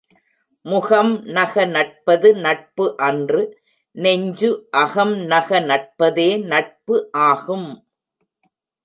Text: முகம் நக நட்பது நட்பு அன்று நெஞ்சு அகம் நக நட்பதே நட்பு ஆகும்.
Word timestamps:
முகம் 0.65 1.11
நக 1.27 1.65
நட்பது 1.65 2.29
நட்பு 2.35 2.85
அன்று 3.07 3.41
நெஞ்சு 3.95 4.49
அகம் 4.69 5.15
நக 5.25 5.59
நட்பதே 5.59 6.29
நட்பு 6.45 6.95
ஆகும். 7.11 7.69